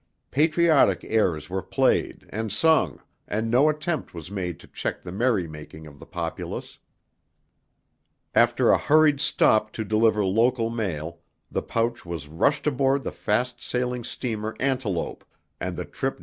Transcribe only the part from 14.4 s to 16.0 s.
Antelope, and the trip down the